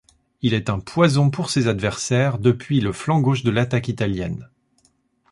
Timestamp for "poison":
0.79-1.29